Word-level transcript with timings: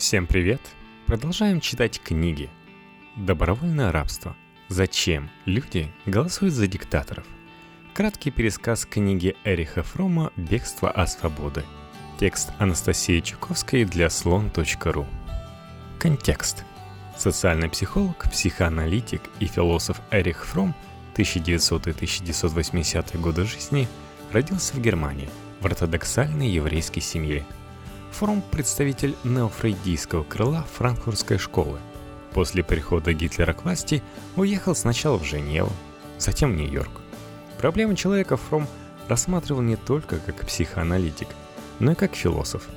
Всем 0.00 0.26
привет! 0.26 0.62
Продолжаем 1.04 1.60
читать 1.60 2.00
книги. 2.00 2.48
Добровольное 3.16 3.92
рабство. 3.92 4.34
Зачем 4.68 5.28
люди 5.44 5.92
голосуют 6.06 6.54
за 6.54 6.66
диктаторов? 6.66 7.26
Краткий 7.92 8.30
пересказ 8.30 8.86
книги 8.86 9.36
Эриха 9.44 9.82
Фрома 9.82 10.32
«Бегство 10.36 10.90
от 10.90 11.10
свободы». 11.10 11.64
Текст 12.18 12.50
Анастасии 12.58 13.20
Чуковской 13.20 13.84
для 13.84 14.08
слон.ру. 14.08 15.06
Контекст. 15.98 16.64
Социальный 17.18 17.68
психолог, 17.68 18.30
психоаналитик 18.30 19.20
и 19.38 19.44
философ 19.44 20.00
Эрих 20.10 20.46
Фром 20.46 20.74
1900-1980 21.14 23.20
годы 23.20 23.44
жизни 23.44 23.86
родился 24.32 24.72
в 24.72 24.80
Германии 24.80 25.28
в 25.60 25.66
ортодоксальной 25.66 26.48
еврейской 26.48 27.00
семье– 27.00 27.44
Фром– 28.12 28.42
представитель 28.50 29.16
неофрейдийского 29.24 30.24
крыла 30.24 30.66
франкфуртской 30.74 31.38
школы. 31.38 31.78
После 32.32 32.62
прихода 32.62 33.12
Гитлера 33.12 33.52
к 33.52 33.64
власти 33.64 34.02
уехал 34.36 34.74
сначала 34.74 35.18
в 35.18 35.24
Женеву, 35.24 35.72
затем 36.18 36.52
в 36.52 36.56
Нью-Йорк. 36.56 36.90
Проблемы 37.58 37.96
человека 37.96 38.36
Фром 38.36 38.66
рассматривал 39.08 39.62
не 39.62 39.76
только 39.76 40.18
как 40.18 40.46
психоаналитик, 40.46 41.28
но 41.78 41.92
и 41.92 41.94
как 41.94 42.14
философ. 42.14 42.68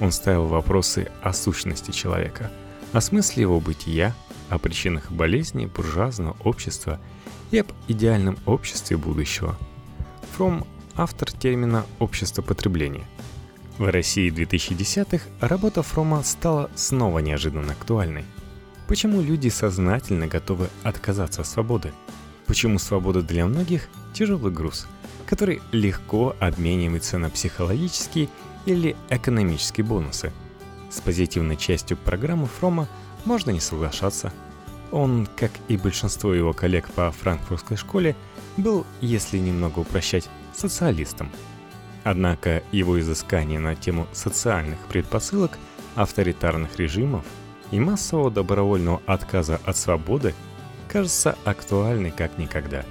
Он 0.00 0.12
ставил 0.12 0.46
вопросы 0.46 1.10
о 1.22 1.32
сущности 1.32 1.90
человека, 1.90 2.50
о 2.92 3.00
смысле 3.00 3.42
его 3.42 3.60
бытия, 3.60 4.14
о 4.48 4.58
причинах 4.58 5.10
болезни 5.10 5.66
буржуазного 5.66 6.36
общества 6.44 7.00
и 7.50 7.58
об 7.58 7.68
идеальном 7.88 8.38
обществе 8.46 8.96
будущего. 8.96 9.56
Фром– 10.36 10.66
автор 10.96 11.30
термина 11.32 11.84
«общество 11.98 12.42
потребления», 12.42 13.06
в 13.80 13.90
России 13.90 14.30
2010-х 14.30 15.24
работа 15.40 15.82
Фрома 15.82 16.22
стала 16.22 16.70
снова 16.74 17.20
неожиданно 17.20 17.72
актуальной. 17.72 18.26
Почему 18.86 19.22
люди 19.22 19.48
сознательно 19.48 20.26
готовы 20.26 20.68
отказаться 20.82 21.40
от 21.40 21.46
свободы? 21.46 21.94
Почему 22.44 22.78
свобода 22.78 23.22
для 23.22 23.46
многих– 23.46 23.88
тяжелый 24.12 24.52
груз, 24.52 24.86
который 25.24 25.62
легко 25.72 26.36
обменивается 26.40 27.16
на 27.16 27.30
психологические 27.30 28.28
или 28.66 28.96
экономические 29.08 29.86
бонусы? 29.86 30.30
С 30.90 31.00
позитивной 31.00 31.56
частью 31.56 31.96
программы 31.96 32.48
Фрома 32.48 32.86
можно 33.24 33.50
не 33.50 33.60
соглашаться. 33.60 34.30
Он, 34.92 35.26
как 35.36 35.52
и 35.68 35.78
большинство 35.78 36.34
его 36.34 36.52
коллег 36.52 36.90
по 36.90 37.10
франкфуртской 37.12 37.78
школе, 37.78 38.14
был, 38.58 38.84
если 39.00 39.38
немного 39.38 39.78
упрощать, 39.78 40.28
социалистом– 40.52 41.30
Однако 42.04 42.62
его 42.72 42.98
изыскания 42.98 43.58
на 43.58 43.74
тему 43.74 44.06
социальных 44.12 44.78
предпосылок 44.86 45.58
авторитарных 45.96 46.78
режимов 46.78 47.24
и 47.70 47.78
массового 47.78 48.30
добровольного 48.30 49.02
отказа 49.06 49.60
от 49.64 49.76
свободы 49.76 50.34
кажется 50.88 51.36
актуальной 51.44 52.10
как 52.10 52.38
никогда. 52.38 52.84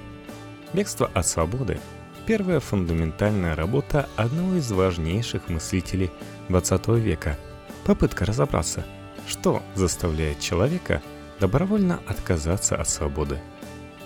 «Бегство 0.72 1.10
от 1.12 1.26
свободы»— 1.26 1.80
первая 2.26 2.60
фундаментальная 2.60 3.56
работа 3.56 4.08
одного 4.16 4.54
из 4.54 4.70
важнейших 4.70 5.48
мыслителей 5.48 6.10
XX 6.48 6.98
века. 7.00 7.36
Попытка 7.84 8.24
разобраться, 8.24 8.86
что 9.26 9.62
заставляет 9.74 10.38
человека 10.38 11.02
добровольно 11.40 12.00
отказаться 12.06 12.76
от 12.76 12.88
свободы. 12.88 13.40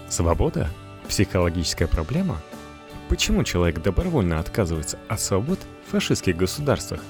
Свобода— 0.08 0.70
психологическая 1.08 1.88
проблема— 1.88 2.40
Почему 3.14 3.44
человек 3.44 3.80
добровольно 3.80 4.40
отказывается 4.40 4.98
от 5.08 5.20
свобод 5.20 5.60
в 5.86 5.92
фашистских 5.92 6.36
государствах? 6.36 7.00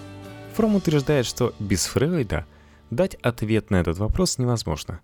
Фром 0.52 0.74
утверждает, 0.74 1.24
что 1.24 1.54
без 1.58 1.86
Фрейда 1.86 2.44
дать 2.90 3.14
ответ 3.22 3.70
на 3.70 3.76
этот 3.76 3.96
вопрос 3.96 4.36
невозможно, 4.36 5.00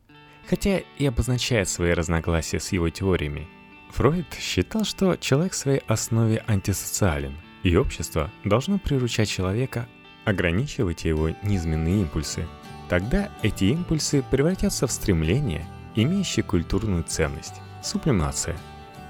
хотя 0.47 0.83
и 0.99 1.07
обозначает 1.07 1.71
свои 1.71 1.93
разногласия 1.93 2.61
с 2.61 2.73
его 2.73 2.91
теориями. 2.91 3.49
Фройд 3.93 4.27
считал, 4.39 4.85
что 4.85 5.17
человек 5.17 5.53
в 5.53 5.57
своей 5.57 5.81
основе 5.87 6.45
антисоциален, 6.47 7.35
и 7.63 7.75
общество 7.77 8.31
должно 8.45 8.79
приручать 8.79 9.31
человека, 9.31 9.89
ограничивать 10.27 11.07
его 11.07 11.31
низменные 11.43 12.03
импульсы. 12.03 12.47
Тогда 12.91 13.31
эти 13.41 13.65
импульсы 13.65 14.23
превратятся 14.31 14.87
в 14.87 14.93
стремление, 14.93 15.67
имеющее 15.95 16.43
культурную 16.43 17.05
ценность– 17.05 17.55
сублимация. 17.83 18.59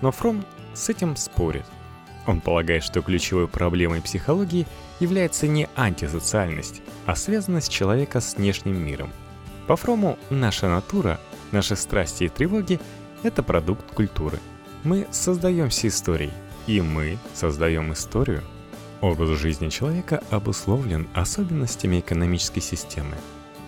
Но 0.03 0.13
Фром 0.13 0.45
с 0.73 0.89
этим 0.89 1.17
спорит. 1.17 1.67
Он 2.31 2.41
полагает, 2.41 2.85
что 2.85 3.03
ключевой 3.03 3.49
проблемой 3.49 4.01
психологии 4.01 4.65
является 5.01 5.49
не 5.49 5.69
антисоциальность, 5.75 6.81
а 7.05 7.17
связанность 7.17 7.73
человека 7.73 8.21
с 8.21 8.37
внешним 8.37 8.77
миром. 8.77 9.11
По 9.67 9.75
Фрому, 9.75 10.17
наша 10.31 10.69
натура, 10.69 11.19
наши 11.51 11.75
страсти 11.75 12.25
и 12.25 12.29
тревоги– 12.29 12.79
это 13.25 13.43
продукт 13.43 13.93
культуры. 13.93 14.39
Мы 14.85 15.09
создаемся 15.11 15.89
историей, 15.89 16.31
и 16.69 16.81
мы 16.81 17.19
создаем 17.35 17.93
историю. 17.93 18.45
Образ 19.01 19.31
жизни 19.31 19.69
человека 19.69 20.23
обусловлен 20.31 21.09
особенностями 21.15 21.99
экономической 21.99 22.61
системы. 22.61 23.17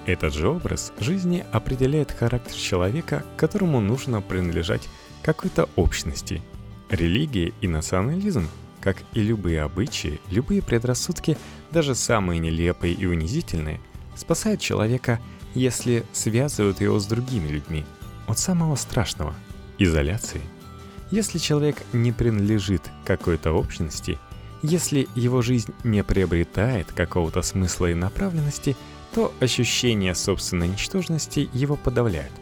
Этот 0.07 0.35
же 0.35 0.47
образ 0.49 0.93
жизни 1.01 1.45
определяет 1.51 2.13
характер 2.13 2.55
человека, 2.55 3.25
которому 3.37 3.81
нужно 3.81 4.21
принадлежать 4.21 4.89
какой-то 5.21 5.69
общности– 5.75 6.41
Религия 6.93 7.55
и 7.63 7.69
национализм, 7.69 8.51
как 8.83 8.99
и 9.15 9.23
любые 9.23 9.63
обычаи, 9.63 10.21
любые 10.31 10.61
предрассудки, 10.61 11.39
даже 11.71 11.95
самые 11.95 12.39
нелепые 12.39 12.93
и 12.93 13.07
унизительные, 13.07 13.81
спасают 14.15 14.61
человека, 14.61 15.19
если 15.55 16.05
связывают 16.13 16.83
его 16.83 16.99
с 16.99 17.07
другими 17.07 17.49
людьми, 17.49 17.87
от 18.27 18.39
самого 18.39 18.77
страшного– 18.77 19.35
изоляции. 19.79 20.43
Если 21.11 21.39
человек 21.39 21.83
не 21.95 22.13
принадлежит 22.13 22.83
какой-то 23.07 23.53
общности, 23.53 24.19
если 24.63 25.09
его 25.15 25.41
жизнь 25.41 25.73
не 25.85 26.05
приобретает 26.05 26.93
какого-то 26.93 27.41
смысла 27.41 27.91
и 27.91 27.95
направленности, 27.95 28.77
то 29.15 29.33
ощущение 29.41 30.15
собственной 30.15 30.69
ничтожности 30.69 31.49
его 31.55 31.77
подавляют. 31.77 32.33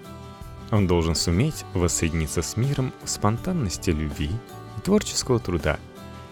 Он 0.70 0.86
должен 0.86 1.14
суметь 1.14 1.64
воссоединиться 1.74 2.42
с 2.42 2.56
миром 2.56 2.92
спонтанности 3.04 3.90
любви 3.90 4.30
и 4.78 4.80
творческого 4.80 5.40
труда, 5.40 5.78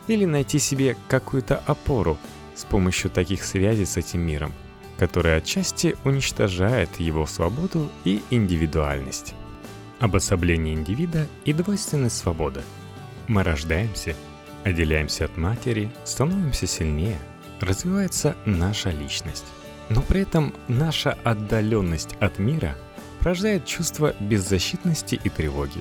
или 0.06 0.24
найти 0.24 0.58
себе 0.58 0.96
какую-то 1.08 1.62
опору 1.66 2.16
с 2.54 2.64
помощью 2.64 3.10
таких 3.10 3.44
связей 3.44 3.84
с 3.84 3.96
этим 3.96 4.20
миром, 4.20 4.52
которая 4.96 5.38
отчасти 5.38 5.96
уничтожает 6.04 7.00
его 7.00 7.26
свободу 7.26 7.90
и 8.04 8.22
индивидуальность. 8.30 9.34
Обособление 10.00 10.74
индивида 10.74 11.26
и 11.44 11.52
двойственность 11.52 12.18
свободы. 12.18 12.62
Мы 13.26 13.42
рождаемся, 13.42 14.14
отделяемся 14.64 15.24
от 15.24 15.36
матери, 15.36 15.90
становимся 16.04 16.66
сильнее, 16.68 17.18
развивается 17.60 18.36
наша 18.46 18.90
личность. 18.90 19.44
Но 19.88 20.02
при 20.02 20.20
этом 20.20 20.54
наша 20.68 21.18
отдаленность 21.24 22.14
от 22.20 22.38
мира– 22.38 22.76
порождает 23.20 23.64
чувство 23.64 24.14
беззащитности 24.20 25.20
и 25.22 25.28
тревоги. 25.28 25.80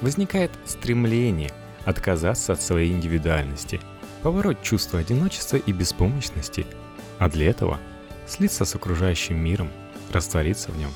Возникает 0.00 0.50
стремление 0.64 1.50
отказаться 1.84 2.52
от 2.52 2.62
своей 2.62 2.92
индивидуальности, 2.92 3.80
поворот 4.22 4.62
чувства 4.62 5.00
одиночества 5.00 5.56
и 5.56 5.72
беспомощности, 5.72 6.66
а 7.18 7.28
для 7.28 7.50
этого 7.50 7.78
слиться 8.26 8.64
с 8.64 8.74
окружающим 8.74 9.42
миром, 9.42 9.68
раствориться 10.12 10.70
в 10.70 10.78
нем. 10.78 10.90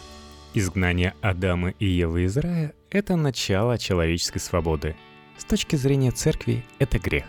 Изгнание 0.55 1.15
Адама 1.21 1.71
и 1.71 1.87
Евы 1.87 2.25
из 2.25 2.37
рая– 2.37 2.73
это 2.91 3.17
начало 3.17 3.79
человеческой 3.79 4.39
свободы. 4.39 4.97
С 5.37 5.45
точки 5.45 5.77
зрения 5.77 6.13
церкви 6.13 6.65
это 6.79 6.99
грех. 6.99 7.25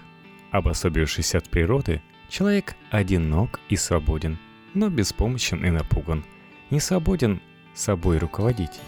Обособившись 0.51 1.35
от 1.35 1.49
природы, 1.49 2.01
человек 2.29 2.75
одинок 2.89 3.59
и 3.69 3.75
свободен, 3.75 4.37
но 4.73 4.89
беспомощен 4.89 5.65
и 5.65 5.69
напуган. 5.69 6.23
Не 6.69 6.79
свободен 6.79 7.41
собой 7.77 8.17
руководить, 8.17 8.81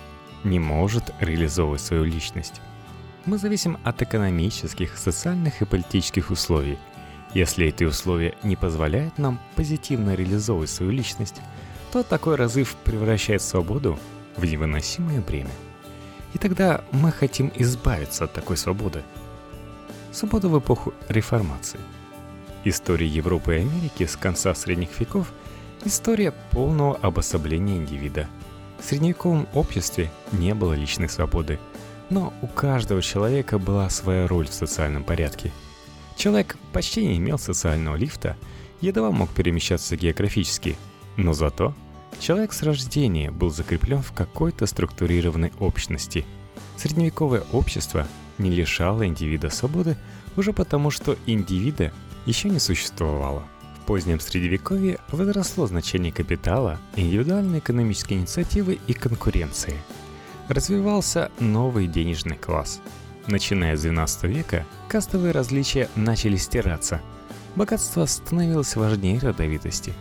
не 0.43 0.59
может 0.59 1.13
реализовывать 1.19 1.81
свою 1.81 2.03
личность. 2.03 2.61
Мы 3.25 3.37
зависим 3.37 3.77
от 3.83 4.01
экономических, 4.01 4.97
социальных 4.97 5.61
и 5.61 5.65
политических 5.65 6.31
условий. 6.31 6.77
Если 7.33 7.67
эти 7.67 7.83
условия 7.83 8.35
не 8.43 8.55
позволяют 8.55 9.17
нам 9.17 9.39
позитивно 9.55 10.15
реализовывать 10.15 10.69
свою 10.69 10.91
личность, 10.91 11.35
то 11.91 12.03
такой 12.03 12.35
разрыв 12.35 12.75
превращает 12.77 13.41
свободу 13.41 13.99
в 14.35 14.45
невыносимое 14.45 15.21
бремя. 15.21 15.51
И 16.33 16.37
тогда 16.37 16.83
мы 16.91 17.11
хотим 17.11 17.51
избавиться 17.55 18.25
от 18.25 18.33
такой 18.33 18.57
свободы. 18.57 19.03
Свобода 20.11 20.47
в 20.47 20.57
эпоху 20.57 20.93
реформации. 21.07 21.79
История 22.63 23.07
Европы 23.07 23.55
и 23.55 23.59
Америки 23.59 24.05
с 24.05 24.15
конца 24.15 24.53
средних 24.55 24.99
веков– 24.99 25.31
история 25.85 26.33
полного 26.51 26.95
обособления 26.97 27.77
индивида– 27.77 28.27
в 28.79 28.85
средневековом 28.85 29.47
обществе 29.53 30.11
не 30.31 30.53
было 30.53 30.73
личной 30.73 31.09
свободы, 31.09 31.59
но 32.09 32.33
у 32.41 32.47
каждого 32.47 33.01
человека 33.01 33.59
была 33.59 33.89
своя 33.89 34.27
роль 34.27 34.47
в 34.47 34.53
социальном 34.53 35.03
порядке. 35.03 35.51
Человек 36.15 36.57
почти 36.73 37.05
не 37.05 37.17
имел 37.17 37.37
социального 37.37 37.95
лифта, 37.95 38.35
едва 38.81 39.11
мог 39.11 39.29
перемещаться 39.29 39.95
географически, 39.95 40.77
но 41.17 41.33
зато 41.33 41.73
человек 42.19 42.53
с 42.53 42.63
рождения 42.63 43.31
был 43.31 43.49
закреплен 43.51 44.01
в 44.01 44.11
какой-то 44.11 44.65
структурированной 44.65 45.53
общности. 45.59 46.25
Средневековое 46.77 47.43
общество 47.51 48.07
не 48.37 48.49
лишало 48.49 49.05
индивида 49.05 49.49
свободы 49.49 49.97
уже 50.35 50.53
потому, 50.53 50.91
что 50.91 51.17
индивида 51.25 51.91
еще 52.25 52.49
не 52.49 52.59
существовало. 52.59 53.43
Позднем 53.89 54.19
Средневековье 54.19 54.99
возросло 55.09 55.65
значение 55.65 56.11
капитала, 56.11 56.77
индивидуальной 56.95 57.57
экономической 57.57 58.13
инициативы 58.13 58.77
и 58.85 58.93
конкуренции. 58.93 59.73
Развивался 60.47 61.31
новый 61.39 61.87
денежный 61.87 62.35
класс. 62.35 62.81
Начиная 63.25 63.75
с 63.75 63.83
XII 63.83 64.27
века, 64.27 64.63
кастовые 64.89 65.31
различия 65.31 65.89
начали 65.95 66.35
стираться. 66.35 67.01
Богатство 67.55 68.05
становилось 68.05 68.75
важнее 68.75 69.17
родовитости. 69.17 69.91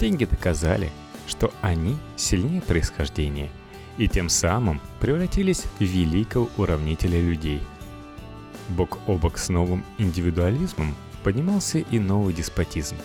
Деньги 0.00 0.24
доказали, 0.24 0.90
что 1.26 1.52
они 1.60 1.98
сильнее 2.16 2.62
происхождения 2.62 3.50
и 3.98 4.08
тем 4.08 4.30
самым 4.30 4.80
превратились 5.00 5.64
в 5.78 5.82
великого 5.82 6.48
уравнителя 6.56 7.20
людей. 7.20 7.60
Бок 8.70 8.96
о 9.06 9.18
бок 9.18 9.36
с 9.36 9.50
новым 9.50 9.84
индивидуализмом 9.98 10.94
поднимался 11.22 11.80
и 11.80 11.98
новый 11.98 12.32
деспотизм. 12.32 12.96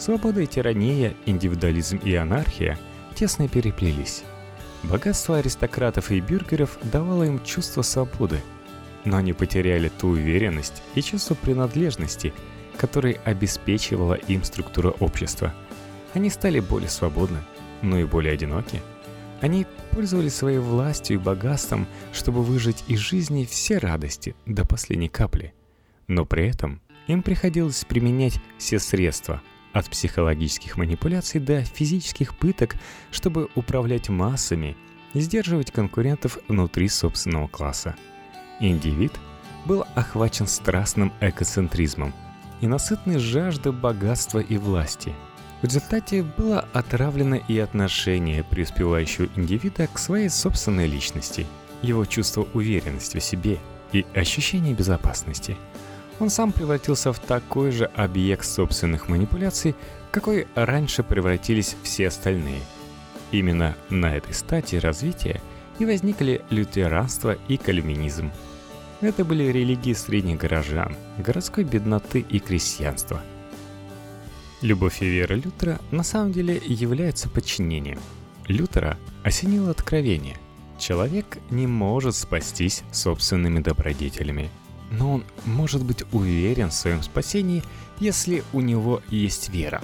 Свобода 0.00 0.40
и 0.40 0.46
тирания, 0.46 1.12
индивидуализм 1.26 1.98
и 1.98 2.14
анархия 2.14 2.78
тесно 3.14 3.48
переплелись. 3.48 4.22
Богатство 4.82 5.36
аристократов 5.36 6.10
и 6.10 6.20
бюргеров 6.20 6.78
давало 6.82 7.24
им 7.24 7.44
чувство 7.44 7.82
свободы, 7.82 8.40
но 9.04 9.18
они 9.18 9.34
потеряли 9.34 9.90
ту 9.90 10.08
уверенность 10.08 10.82
и 10.94 11.02
чувство 11.02 11.34
принадлежности, 11.34 12.32
которые 12.78 13.20
обеспечивала 13.26 14.14
им 14.14 14.42
структура 14.42 14.88
общества. 14.88 15.52
Они 16.14 16.30
стали 16.30 16.60
более 16.60 16.88
свободны, 16.88 17.40
но 17.82 17.98
и 17.98 18.04
более 18.04 18.32
одиноки. 18.32 18.80
Они 19.42 19.66
пользовались 19.90 20.34
своей 20.34 20.60
властью 20.60 21.16
и 21.16 21.22
богатством, 21.22 21.86
чтобы 22.14 22.42
выжить 22.42 22.84
из 22.88 23.00
жизни 23.00 23.44
все 23.44 23.76
радости 23.76 24.34
до 24.46 24.66
последней 24.66 25.10
капли. 25.10 25.52
Но 26.06 26.24
при 26.24 26.48
этом 26.48 26.80
им 27.06 27.22
приходилось 27.22 27.84
применять 27.84 28.40
все 28.56 28.78
средства, 28.78 29.42
от 29.72 29.88
психологических 29.88 30.76
манипуляций 30.76 31.40
до 31.40 31.62
физических 31.64 32.34
пыток, 32.36 32.76
чтобы 33.10 33.48
управлять 33.54 34.08
массами 34.08 34.76
и 35.14 35.20
сдерживать 35.20 35.70
конкурентов 35.70 36.38
внутри 36.48 36.88
собственного 36.88 37.48
класса. 37.48 37.94
Индивид 38.60 39.12
был 39.64 39.84
охвачен 39.94 40.46
страстным 40.46 41.12
экоцентризмом 41.20 42.14
и 42.60 42.66
насытной 42.66 43.18
жаждой 43.18 43.72
богатства 43.72 44.38
и 44.38 44.56
власти. 44.56 45.14
В 45.62 45.64
результате 45.64 46.22
было 46.22 46.66
отравлено 46.72 47.36
и 47.36 47.58
отношение 47.58 48.42
преуспевающего 48.42 49.28
индивида 49.36 49.88
к 49.88 49.98
своей 49.98 50.30
собственной 50.30 50.86
личности, 50.86 51.46
его 51.82 52.04
чувство 52.06 52.46
уверенности 52.54 53.18
в 53.18 53.24
себе 53.24 53.58
и 53.92 54.06
ощущение 54.14 54.74
безопасности– 54.74 55.56
он 56.20 56.28
сам 56.28 56.52
превратился 56.52 57.12
в 57.12 57.18
такой 57.18 57.72
же 57.72 57.86
объект 57.86 58.44
собственных 58.44 59.08
манипуляций, 59.08 59.74
какой 60.12 60.46
раньше 60.54 61.02
превратились 61.02 61.76
все 61.82 62.08
остальные. 62.08 62.60
Именно 63.32 63.74
на 63.88 64.16
этой 64.16 64.34
стадии 64.34 64.76
развития 64.76 65.40
и 65.78 65.86
возникли 65.86 66.42
лютеранство 66.50 67.36
и 67.48 67.56
кальвинизм. 67.56 68.30
Это 69.00 69.24
были 69.24 69.44
религии 69.44 69.94
средних 69.94 70.38
горожан, 70.38 70.94
городской 71.16 71.64
бедноты 71.64 72.20
и 72.20 72.38
крестьянства. 72.38 73.22
Любовь 74.60 75.00
и 75.00 75.06
вера 75.06 75.34
Лютера 75.34 75.80
на 75.90 76.02
самом 76.02 76.32
деле 76.32 76.60
являются 76.66 77.30
подчинением. 77.30 77.98
Лютера 78.46 78.98
осенило 79.24 79.70
откровение. 79.70 80.36
Человек 80.78 81.38
не 81.50 81.66
может 81.66 82.14
спастись 82.14 82.82
собственными 82.92 83.60
добродетелями– 83.60 84.50
но 84.90 85.14
он 85.14 85.24
может 85.44 85.84
быть 85.84 86.04
уверен 86.12 86.70
в 86.70 86.74
своем 86.74 87.02
спасении, 87.02 87.62
если 87.98 88.42
у 88.52 88.60
него 88.60 89.02
есть 89.08 89.48
вера. 89.50 89.82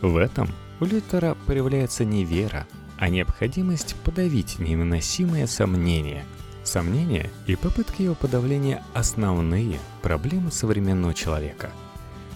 В 0.00 0.16
этом 0.16 0.48
у 0.80 0.84
Лютера 0.84 1.36
проявляется 1.46 2.04
не 2.04 2.24
вера, 2.24 2.66
а 2.98 3.08
необходимость 3.08 3.94
подавить 4.04 4.58
невыносимые 4.58 5.46
сомнения. 5.46 6.24
Сомнения 6.62 7.30
и 7.46 7.56
попытки 7.56 8.02
его 8.02 8.14
подавления– 8.14 8.82
основные 8.94 9.78
проблемы 10.02 10.50
современного 10.50 11.12
человека. 11.12 11.70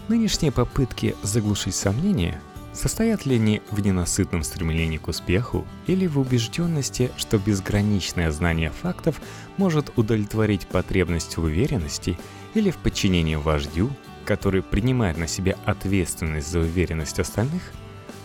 Нынешние 0.09 0.53
попытки 0.53 1.17
заглушить 1.23 1.75
сомнения 1.75 2.41
Состоят 2.73 3.27
ли 3.27 3.37
они 3.37 3.63
в 3.71 3.81
ненасытном 3.81 4.43
стремлении 4.43 4.99
к 4.99 5.09
успеху 5.09 5.67
или 5.87 6.07
в 6.07 6.19
убежденности, 6.19 7.11
что 7.17 7.39
безграничное 7.39 8.31
знание 8.31 8.71
фактов 8.71 9.21
может 9.57 9.93
удовлетворить 9.97 10.67
потребность 10.67 11.37
в 11.37 11.43
уверенности 11.43 12.19
или 12.55 12.71
в 12.71 12.77
подчинении 12.77 13.37
вождю, 13.37 13.91
который 14.25 14.63
принимает 14.63 15.17
на 15.17 15.27
себя 15.27 15.57
ответственность 15.65 16.51
за 16.51 16.61
уверенность 16.61 17.19
остальных, 17.19 17.63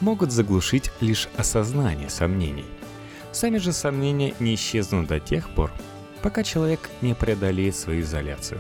могут 0.02 0.32
заглушить 0.32 0.92
лишь 1.00 1.30
осознание 1.38 2.10
сомнений. 2.10 2.66
Сами 3.32 3.58
же 3.58 3.72
сомнения 3.72 4.36
не 4.40 4.54
исчезнут 4.56 5.08
до 5.08 5.20
тех 5.20 5.50
пор, 5.50 5.72
пока 6.22 6.44
человек 6.44 6.90
не 7.02 7.16
преодолеет 7.16 7.76
свою 7.76 8.02
изоляцию, 8.02 8.60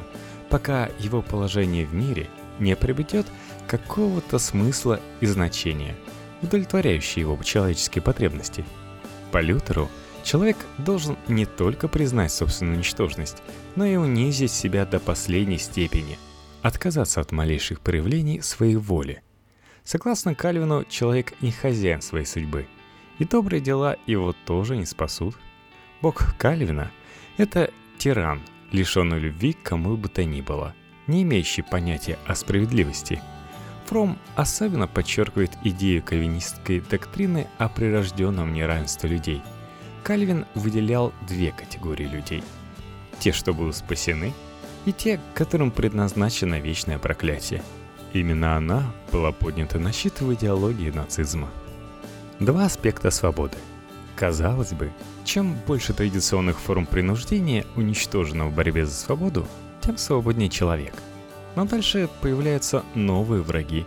пока 0.49 0.89
его 0.99 1.21
положение 1.21 1.85
в 1.85 1.93
мире 1.93 2.29
не 2.59 2.75
приобретет 2.75 3.25
какого-то 3.67 4.39
смысла 4.39 4.99
и 5.21 5.25
значения, 5.25 5.95
удовлетворяющие 6.41 7.21
его 7.21 7.41
человеческие 7.43 8.01
потребности. 8.01 8.65
По 9.31 9.41
Лютеру 9.41 9.89
человек 10.23 10.57
должен 10.77 11.17
не 11.27 11.45
только 11.45 11.87
признать 11.87 12.31
собственную 12.31 12.79
ничтожность, 12.79 13.41
но 13.75 13.85
и 13.85 13.95
унизить 13.95 14.51
себя 14.51 14.85
до 14.85 14.99
последней 14.99 15.57
степени, 15.57 16.17
отказаться 16.61 17.21
от 17.21 17.31
малейших 17.31 17.79
проявлений 17.81 18.41
своей 18.41 18.75
воли. 18.75 19.21
Согласно 19.83 20.33
Кальвину, 20.33 20.85
человек 20.85 21.33
не 21.41 21.51
хозяин 21.51 22.01
своей 22.01 22.25
судьбы, 22.25 22.67
и 23.19 23.25
добрые 23.25 23.61
дела 23.61 23.97
его 24.05 24.33
тоже 24.45 24.77
не 24.77 24.85
спасут. 24.85 25.35
Бог 26.01 26.35
Кальвина– 26.37 26.91
это 27.37 27.69
тиран, 27.97 28.41
лишенный 28.71 29.19
любви 29.19 29.53
к 29.53 29.61
кому 29.61 29.97
бы 29.97 30.09
то 30.09 30.23
ни 30.23 30.41
было, 30.41 30.73
не 31.07 31.23
имеющий 31.23 31.61
понятия 31.61 32.17
о 32.25 32.35
справедливости– 32.35 33.21
Фром 33.85 34.17
особенно 34.35 34.87
подчеркивает 34.87 35.51
идею 35.63 36.01
кальвинистской 36.03 36.79
доктрины 36.79 37.47
о 37.57 37.69
прирожденном 37.69 38.53
неравенстве 38.53 39.09
людей. 39.09 39.41
Кальвин 40.03 40.45
выделял 40.55 41.13
две 41.27 41.51
категории 41.51 42.05
людей. 42.05 42.43
Те, 43.19 43.31
что 43.31 43.53
будут 43.53 43.75
спасены, 43.75 44.33
и 44.85 44.91
те, 44.91 45.19
которым 45.33 45.71
предназначено 45.71 46.59
вечное 46.59 46.99
проклятие. 46.99 47.63
Именно 48.11 48.57
она 48.57 48.91
была 49.11 49.31
поднята 49.31 49.79
на 49.79 49.91
щит 49.91 50.21
в 50.21 50.33
идеологии 50.33 50.89
нацизма. 50.89 51.49
Два 52.39 52.65
аспекта 52.65 53.11
свободы. 53.11 53.57
Казалось 54.15 54.73
бы, 54.73 54.91
чем 55.23 55.55
больше 55.67 55.93
традиционных 55.93 56.59
форм 56.59 56.85
принуждения 56.85 57.65
уничтожено 57.75 58.47
в 58.47 58.53
борьбе 58.53 58.85
за 58.85 58.93
свободу, 58.93 59.47
тем 59.83 59.97
свободнее 59.97 60.49
человек– 60.49 60.93
но 61.55 61.65
дальше 61.65 62.09
появляются 62.21 62.83
новые 62.95 63.41
враги. 63.41 63.85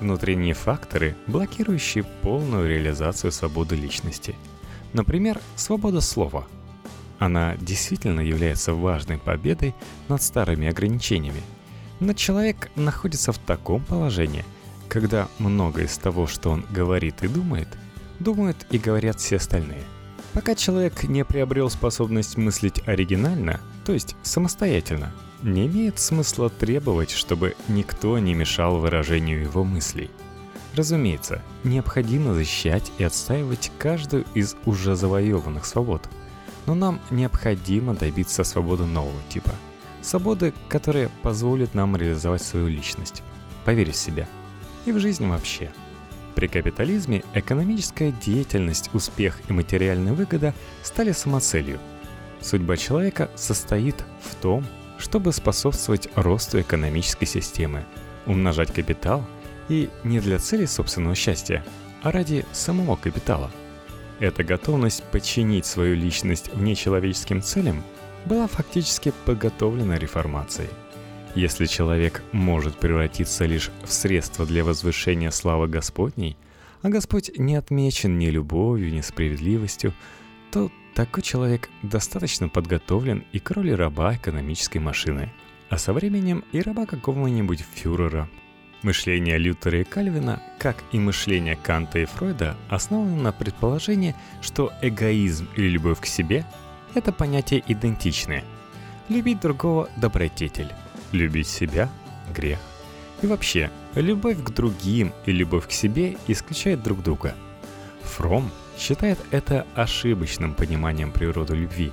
Внутренние 0.00 0.54
факторы, 0.54 1.16
блокирующие 1.26 2.04
полную 2.22 2.68
реализацию 2.68 3.32
свободы 3.32 3.74
личности. 3.74 4.34
Например, 4.92 5.40
свобода 5.56 6.00
слова. 6.00 6.46
Она 7.18 7.56
действительно 7.56 8.20
является 8.20 8.74
важной 8.74 9.18
победой 9.18 9.74
над 10.08 10.22
старыми 10.22 10.68
ограничениями. 10.68 11.42
Но 11.98 12.12
человек 12.12 12.70
находится 12.76 13.32
в 13.32 13.38
таком 13.38 13.82
положении, 13.82 14.44
когда 14.88 15.28
многое 15.38 15.86
из 15.86 15.98
того, 15.98 16.28
что 16.28 16.50
он 16.50 16.64
говорит 16.70 17.24
и 17.24 17.28
думает, 17.28 17.68
думают 18.20 18.66
и 18.70 18.78
говорят 18.78 19.18
все 19.18 19.36
остальные. 19.36 19.82
Пока 20.32 20.54
человек 20.54 21.02
не 21.02 21.24
приобрел 21.24 21.70
способность 21.70 22.36
мыслить 22.36 22.86
оригинально, 22.86 23.60
то 23.84 23.92
есть 23.92 24.14
самостоятельно, 24.22 25.12
не 25.42 25.66
имеет 25.66 25.98
смысла 25.98 26.50
требовать, 26.50 27.10
чтобы 27.10 27.56
никто 27.68 28.18
не 28.18 28.34
мешал 28.34 28.78
выражению 28.78 29.42
его 29.42 29.64
мыслей. 29.64 30.10
Разумеется, 30.74 31.42
необходимо 31.64 32.34
защищать 32.34 32.92
и 32.98 33.04
отстаивать 33.04 33.72
каждую 33.78 34.24
из 34.34 34.56
уже 34.64 34.96
завоеванных 34.96 35.64
свобод. 35.64 36.08
Но 36.66 36.74
нам 36.74 37.00
необходимо 37.10 37.94
добиться 37.94 38.44
свободы 38.44 38.84
нового 38.84 39.20
типа. 39.28 39.52
Свободы, 40.02 40.52
которая 40.68 41.10
позволит 41.22 41.74
нам 41.74 41.96
реализовать 41.96 42.42
свою 42.42 42.68
личность, 42.68 43.22
поверить 43.64 43.96
в 43.96 43.98
себя 43.98 44.28
и 44.84 44.92
в 44.92 44.98
жизнь 44.98 45.26
вообще. 45.26 45.70
При 46.34 46.46
капитализме 46.46 47.24
экономическая 47.34 48.12
деятельность, 48.12 48.90
успех 48.92 49.40
и 49.48 49.52
материальная 49.52 50.12
выгода 50.12 50.54
стали 50.82 51.10
самоцелью. 51.10 51.80
Судьба 52.40 52.76
человека 52.76 53.28
состоит 53.34 53.96
в 54.22 54.36
том, 54.36 54.64
чтобы 54.98 55.32
способствовать 55.32 56.08
росту 56.14 56.60
экономической 56.60 57.26
системы, 57.26 57.84
умножать 58.26 58.72
капитал 58.72 59.24
и 59.68 59.88
не 60.04 60.20
для 60.20 60.38
цели 60.38 60.66
собственного 60.66 61.14
счастья, 61.14 61.64
а 62.02 62.12
ради 62.12 62.44
самого 62.52 62.96
капитала. 62.96 63.50
Эта 64.20 64.42
готовность 64.42 65.04
подчинить 65.04 65.66
свою 65.66 65.94
личность 65.94 66.52
внечеловеческим 66.52 67.40
целям 67.40 67.84
была 68.24 68.48
фактически 68.48 69.12
подготовлена 69.24 69.98
реформацией. 69.98 70.68
Если 71.34 71.66
человек 71.66 72.22
может 72.32 72.76
превратиться 72.76 73.44
лишь 73.44 73.70
в 73.84 73.92
средство 73.92 74.44
для 74.44 74.64
возвышения 74.64 75.30
славы 75.30 75.68
Господней, 75.68 76.36
а 76.82 76.88
Господь 76.88 77.30
не 77.38 77.54
отмечен 77.54 78.18
ни 78.18 78.26
любовью, 78.26 78.92
ни 78.92 79.02
справедливостью, 79.02 79.94
то 80.50 80.70
такой 80.94 81.22
человек 81.22 81.68
достаточно 81.82 82.48
подготовлен 82.48 83.24
и 83.32 83.38
к 83.38 83.50
роли 83.50 83.70
раба 83.70 84.14
экономической 84.14 84.78
машины, 84.78 85.32
а 85.68 85.78
со 85.78 85.92
временем 85.92 86.44
и 86.52 86.60
раба 86.60 86.86
какого-нибудь 86.86 87.64
фюрера. 87.74 88.28
Мышление 88.82 89.38
Лютера 89.38 89.80
и 89.80 89.84
Кальвина, 89.84 90.40
как 90.58 90.84
и 90.92 90.98
мышление 90.98 91.56
Канта 91.56 91.98
и 91.98 92.04
Фройда, 92.04 92.56
основано 92.68 93.16
на 93.16 93.32
предположении, 93.32 94.14
что 94.40 94.72
эгоизм 94.82 95.48
или 95.56 95.68
любовь 95.68 96.00
к 96.00 96.06
себе– 96.06 96.44
это 96.94 97.12
понятия 97.12 97.62
идентичные. 97.66 98.44
Любить 99.08 99.40
другого– 99.40 99.88
добродетель, 99.96 100.72
любить 101.12 101.48
себя– 101.48 101.88
грех. 102.34 102.60
И 103.20 103.26
вообще, 103.26 103.70
любовь 103.94 104.42
к 104.42 104.50
другим 104.50 105.12
и 105.26 105.32
любовь 105.32 105.66
к 105.66 105.72
себе 105.72 106.16
исключают 106.28 106.82
друг 106.82 107.02
друга. 107.02 107.34
Фром 108.02 108.50
считает 108.78 109.18
это 109.30 109.66
ошибочным 109.74 110.54
пониманием 110.54 111.10
природы 111.10 111.54
любви. 111.54 111.92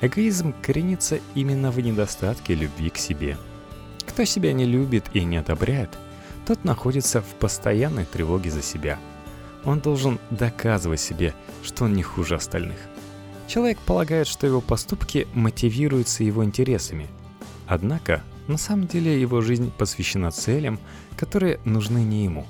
Эгоизм 0.00 0.52
коренится 0.60 1.20
именно 1.34 1.70
в 1.70 1.78
недостатке 1.80 2.54
любви 2.54 2.90
к 2.90 2.98
себе. 2.98 3.38
Кто 4.06 4.24
себя 4.24 4.52
не 4.52 4.66
любит 4.66 5.04
и 5.14 5.24
не 5.24 5.36
одобряет, 5.38 5.90
тот 6.46 6.64
находится 6.64 7.22
в 7.22 7.34
постоянной 7.38 8.04
тревоге 8.04 8.50
за 8.50 8.62
себя. 8.62 8.98
Он 9.64 9.80
должен 9.80 10.18
доказывать 10.30 11.00
себе, 11.00 11.34
что 11.62 11.84
он 11.84 11.94
не 11.94 12.02
хуже 12.02 12.34
остальных. 12.34 12.76
Человек 13.46 13.78
полагает, 13.78 14.26
что 14.26 14.46
его 14.46 14.60
поступки 14.60 15.26
мотивируются 15.32 16.24
его 16.24 16.44
интересами. 16.44 17.08
Однако, 17.66 18.22
на 18.46 18.58
самом 18.58 18.86
деле 18.86 19.18
его 19.18 19.40
жизнь 19.40 19.70
посвящена 19.70 20.30
целям, 20.30 20.78
которые 21.16 21.60
нужны 21.64 21.98
не 21.98 22.24
ему. 22.24 22.46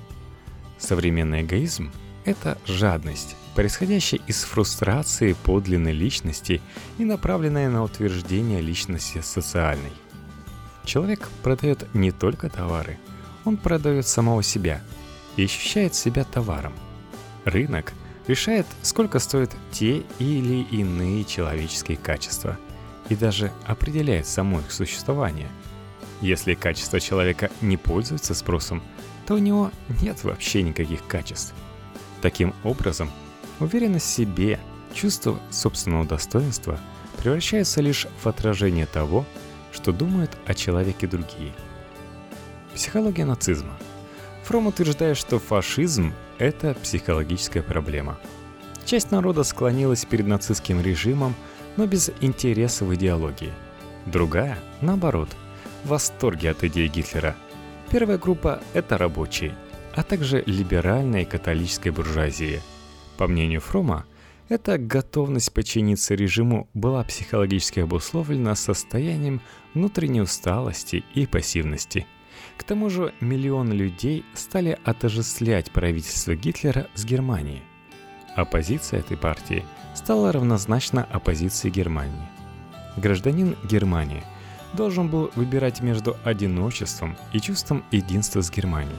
Современный 0.79 1.43
эгоизм– 1.43 1.93
это 2.25 2.59
жадность, 2.67 3.37
происходящая 3.55 4.21
из 4.27 4.43
фрустрации 4.45 5.33
подлинной 5.33 5.93
личности 5.93 6.61
и 6.99 7.05
направленная 7.05 7.71
на 7.71 7.83
утверждение 7.83 8.61
личности 8.61 9.21
социальной. 9.23 9.93
Человек 10.85 11.29
продает 11.43 11.87
не 11.95 12.11
только 12.11 12.51
товары, 12.51 12.99
он 13.45 13.57
продает 13.57 14.07
самого 14.07 14.43
себя 14.43 14.83
и 15.37 15.45
ощущает 15.45 15.95
себя 15.95 16.25
товаром. 16.25 16.73
Рынок 17.45 17.93
решает, 18.27 18.67
сколько 18.83 19.19
стоят 19.19 19.55
те 19.71 20.03
или 20.19 20.63
иные 20.71 21.25
человеческие 21.25 21.97
качества 21.97 22.59
и 23.09 23.15
даже 23.15 23.53
определяет 23.67 24.27
само 24.27 24.61
их 24.61 24.73
существование. 24.73 25.49
Если 26.21 26.55
качество 26.55 27.01
человека 27.01 27.51
не 27.61 27.77
пользуется 27.77 28.35
спросом, 28.35 28.83
то 29.27 29.35
у 29.35 29.39
него 29.39 29.71
нет 30.01 30.25
вообще 30.25 30.63
никаких 30.63 31.07
качеств. 31.07 31.55
Таким 32.23 32.55
образом, 32.63 33.11
Уверенность 33.61 34.07
в 34.07 34.11
себе, 34.11 34.59
чувство 34.93 35.39
собственного 35.51 36.05
достоинства 36.05 36.79
превращается 37.19 37.81
лишь 37.81 38.07
в 38.23 38.27
отражение 38.27 38.87
того, 38.87 39.25
что 39.73 39.93
думают 39.93 40.31
о 40.47 40.55
человеке 40.55 41.07
другие. 41.07 41.53
Психология 42.75 43.25
нацизма. 43.25 43.73
Фром 44.45 44.67
утверждает, 44.67 45.17
что 45.17 45.39
фашизм– 45.39 46.13
это 46.39 46.75
психологическая 46.75 47.63
проблема. 47.63 48.19
Часть 48.85 49.11
народа 49.11 49.45
склонилась 49.45 50.05
перед 50.05 50.27
нацистским 50.27 50.81
режимом, 50.81 51.35
но 51.77 51.87
без 51.87 52.11
интереса 52.21 52.85
в 52.85 52.95
идеологии. 52.95 53.53
Другая, 54.07 54.59
наоборот, 54.81 55.31
в 55.85 55.89
восторге 55.89 56.51
от 56.51 56.63
идеи 56.65 56.89
Гитлера. 56.89 57.37
Первая 57.89 58.19
группа– 58.19 58.61
это 58.75 58.99
рабочие, 58.99 59.55
а 59.95 60.03
также 60.03 60.43
либеральная 60.45 61.23
и 61.23 61.25
католическая 61.25 61.93
буржуазия– 61.93 62.61
по 63.17 63.27
мнению 63.27 63.61
Фрома, 63.61 64.07
эта 64.49 64.77
готовность 64.77 65.53
подчиниться 65.53 66.15
режиму 66.15 66.69
была 66.75 67.03
психологически 67.05 67.81
обусловлена 67.81 68.55
состоянием 68.55 69.41
внутренней 69.73 70.21
усталости 70.21 71.05
и 71.15 71.27
пассивности. 71.27 72.07
К 72.59 72.65
тому 72.65 72.91
же 72.91 73.15
миллионы 73.21 73.73
людей 73.73 74.25
стали 74.35 74.79
отождествлять 74.85 75.71
правительство 75.71 76.35
Гитлера 76.35 76.89
с 76.95 77.05
Германией. 77.05 77.63
Оппозиция 78.37 79.01
этой 79.01 79.17
партии 79.17 79.65
стала 79.95 80.33
равнозначна 80.33 81.05
оппозиции 81.05 81.71
Германии. 81.71 82.29
Гражданин 82.97 83.57
Германии 83.69 84.23
должен 84.75 85.09
был 85.09 85.31
выбирать 85.37 85.81
между 85.81 86.17
одиночеством 86.25 87.17
и 87.33 87.41
чувством 87.41 87.85
единства 87.91 88.43
с 88.43 88.51
Германией. 88.51 88.99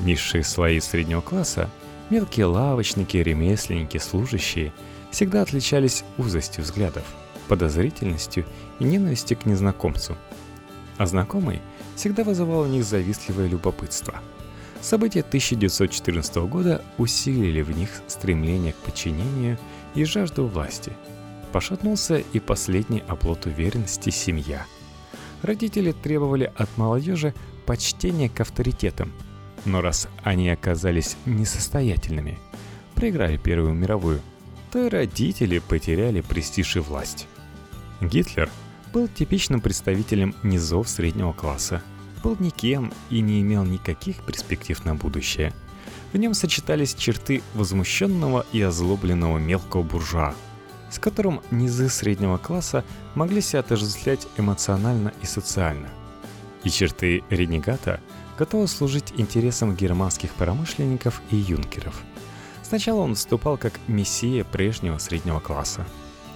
Низшие 0.00 0.44
слои 0.44 0.80
среднего 0.80 1.20
класса 1.20 1.70
Мелкие 2.12 2.44
лавочники, 2.44 3.16
ремесленники, 3.16 3.96
служащие 3.96 4.74
всегда 5.10 5.40
отличались 5.40 6.04
узостью 6.18 6.62
взглядов, 6.62 7.04
подозрительностью 7.48 8.44
и 8.78 8.84
ненавистью 8.84 9.38
к 9.38 9.46
незнакомцу. 9.46 10.18
А 10.98 11.06
знакомый 11.06 11.62
всегда 11.96 12.22
вызывал 12.22 12.60
у 12.60 12.66
них 12.66 12.84
завистливое 12.84 13.48
любопытство. 13.48 14.20
События 14.82 15.20
1914 15.20 16.36
года 16.50 16.84
усилили 16.98 17.62
в 17.62 17.74
них 17.74 17.88
стремление 18.08 18.74
к 18.74 18.76
подчинению 18.84 19.58
и 19.94 20.04
жажду 20.04 20.46
власти. 20.46 20.92
Пошатнулся 21.50 22.18
и 22.18 22.40
последний 22.40 23.02
оплот 23.08 23.46
уверенности– 23.46 24.10
семья. 24.10 24.66
Родители 25.40 25.92
требовали 25.92 26.52
от 26.58 26.68
молодежи 26.76 27.32
почтения 27.64 28.28
к 28.28 28.38
авторитетам– 28.38 29.10
но 29.64 29.80
раз 29.80 30.08
они 30.22 30.48
оказались 30.48 31.16
несостоятельными, 31.26 32.38
проиграли 32.94 33.36
Первую 33.36 33.74
мировую, 33.74 34.20
то 34.70 34.86
и 34.86 34.88
родители 34.88 35.58
потеряли 35.58 36.20
престиж 36.20 36.76
и 36.76 36.80
власть. 36.80 37.26
Гитлер 38.00 38.50
был 38.92 39.08
типичным 39.08 39.60
представителем 39.60 40.34
низов 40.42 40.88
среднего 40.88 41.32
класса, 41.32 41.82
был 42.22 42.36
никем 42.38 42.92
и 43.10 43.20
не 43.20 43.40
имел 43.40 43.64
никаких 43.64 44.24
перспектив 44.24 44.84
на 44.84 44.94
будущее. 44.94 45.52
В 46.12 46.16
нем 46.16 46.34
сочетались 46.34 46.94
черты 46.94 47.42
возмущенного 47.54 48.46
и 48.52 48.60
озлобленного 48.60 49.38
мелкого 49.38 49.82
буржуа, 49.82 50.34
с 50.90 50.98
которым 50.98 51.40
низы 51.50 51.88
среднего 51.88 52.36
класса 52.36 52.84
могли 53.14 53.40
себя 53.40 53.60
отождествлять 53.60 54.26
эмоционально 54.36 55.12
и 55.22 55.26
социально. 55.26 55.88
И 56.64 56.70
черты 56.70 57.22
ренегата– 57.30 58.00
готова 58.42 58.66
служить 58.66 59.12
интересам 59.18 59.76
германских 59.76 60.34
промышленников 60.34 61.22
и 61.30 61.36
юнкеров. 61.36 62.02
Сначала 62.64 63.02
он 63.02 63.10
выступал 63.10 63.56
как 63.56 63.74
мессия 63.86 64.42
прежнего 64.42 64.98
среднего 64.98 65.38
класса. 65.38 65.86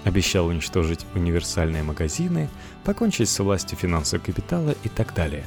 Обещал 0.04 0.46
уничтожить 0.46 1.04
универсальные 1.16 1.82
магазины, 1.82 2.48
покончить 2.84 3.28
с 3.28 3.40
властью 3.40 3.76
финансового 3.76 4.25
капитала 4.25 4.72
и 4.84 4.88
так 4.88 5.14
далее. 5.14 5.44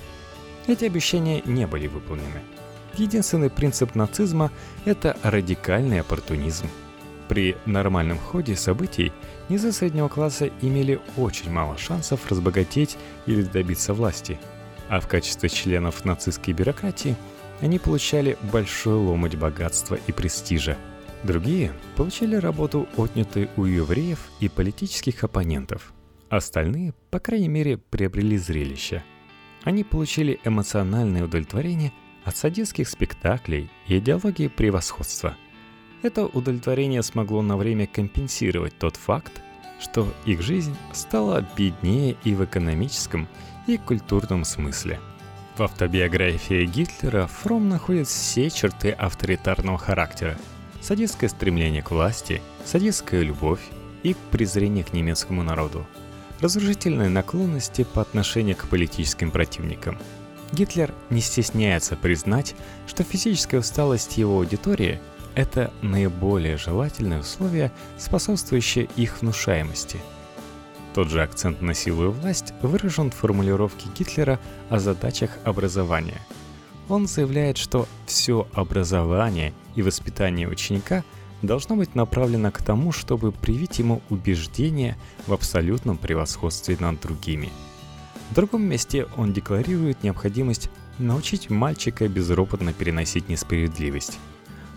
Эти 0.67 0.83
обещания 0.83 1.41
не 1.45 1.65
были 1.65 1.87
выполнены. 1.87 2.41
Единственный 2.97 3.49
принцип 3.49 3.95
нацизма– 3.95 4.51
это 4.83 5.15
радикальный 5.23 6.01
оппортунизм. 6.01 6.67
При 7.29 7.55
нормальном 7.65 8.17
ходе 8.17 8.57
событий 8.57 9.13
низы 9.47 9.71
среднего 9.71 10.09
класса 10.09 10.49
имели 10.61 10.99
очень 11.15 11.51
мало 11.51 11.77
шансов 11.77 12.29
разбогатеть 12.29 12.97
или 13.27 13.43
добиться 13.43 13.93
власти– 13.93 14.37
а 14.89 14.99
в 14.99 15.07
качестве 15.07 15.49
членов 15.49 16.03
нацистской 16.03 16.53
бюрократии 16.53 17.15
они 17.61 17.79
получали 17.79 18.37
большой 18.51 18.95
ломоть 18.95 19.35
богатства 19.35 19.97
и 20.07 20.11
престижа. 20.11 20.77
Другие 21.23 21.71
получили 21.95 22.35
работу, 22.35 22.87
отнятую 22.97 23.49
у 23.57 23.65
евреев 23.65 24.19
и 24.39 24.49
политических 24.49 25.23
оппонентов. 25.23 25.93
Остальные, 26.29 26.93
по 27.09 27.19
крайней 27.19 27.49
мере, 27.49 27.77
приобрели 27.77 28.37
зрелище. 28.37 29.03
Они 29.63 29.83
получили 29.83 30.39
эмоциональное 30.43 31.25
удовлетворение 31.25 31.91
от 32.23 32.37
садистских 32.37 32.87
спектаклей 32.87 33.69
и 33.87 33.97
идеологии 33.97 34.47
превосходства. 34.47 35.35
Это 36.01 36.25
удовлетворение 36.25 37.03
смогло 37.03 37.41
на 37.41 37.57
время 37.57 37.87
компенсировать 37.87 38.77
тот 38.77 38.95
факт, 38.95 39.41
что 39.81 40.07
их 40.25 40.41
жизнь 40.41 40.75
стала 40.93 41.45
беднее 41.57 42.15
и 42.23 42.33
в 42.33 42.45
экономическом, 42.45 43.27
и 43.69 43.77
культурном 43.77 44.45
смысле. 44.45 44.99
В 45.57 45.61
автобиографии 45.61 46.65
Гитлера 46.65 47.27
Фром 47.27 47.69
находит 47.69 48.07
все 48.07 48.49
черты 48.49 48.91
авторитарного 48.91 49.77
характера. 49.77 50.37
Садистское 50.81 51.29
стремление 51.29 51.83
к 51.83 51.91
власти, 51.91 52.41
садистская 52.65 53.21
любовь 53.21 53.61
и 54.03 54.15
презрение 54.31 54.83
к 54.83 54.93
немецкому 54.93 55.43
народу. 55.43 55.85
Разрушительные 56.39 57.09
наклонности 57.09 57.83
по 57.83 58.01
отношению 58.01 58.55
к 58.55 58.67
политическим 58.67 59.29
противникам. 59.29 59.99
Гитлер 60.53 60.93
не 61.09 61.21
стесняется 61.21 61.95
признать, 61.95 62.55
что 62.87 63.03
физическая 63.03 63.59
усталость 63.59 64.17
его 64.17 64.37
аудитории– 64.37 64.99
это 65.35 65.71
наиболее 65.81 66.57
желательные 66.57 67.19
условия, 67.19 67.71
способствующие 67.97 68.87
их 68.95 69.21
внушаемости. 69.21 69.99
Тот 70.93 71.09
же 71.09 71.21
акцент 71.21 71.61
на 71.61 71.73
силу 71.73 72.05
и 72.05 72.07
власть 72.07 72.53
выражен 72.61 73.11
в 73.11 73.15
формулировке 73.15 73.87
Гитлера 73.97 74.39
о 74.69 74.79
задачах 74.79 75.31
образования. 75.43 76.19
Он 76.87 77.07
заявляет, 77.07 77.57
что 77.57 77.87
все 78.07 78.47
образование 78.53 79.53
и 79.75 79.83
воспитание 79.83 80.47
ученика 80.47 81.03
должно 81.43 81.75
быть 81.75 81.95
направлено 81.95 82.51
к 82.51 82.63
тому, 82.63 82.91
чтобы 82.91 83.31
привить 83.31 83.79
ему 83.79 84.01
убеждение 84.09 84.97
в 85.27 85.33
абсолютном 85.33 85.97
превосходстве 85.97 86.75
над 86.79 86.99
другими. 86.99 87.49
В 88.31 88.35
другом 88.35 88.63
месте 88.63 89.07
он 89.15 89.33
декларирует 89.33 90.03
необходимость 90.03 90.69
научить 90.97 91.49
мальчика 91.49 92.07
безропотно 92.07 92.73
переносить 92.73 93.29
несправедливость. 93.29 94.19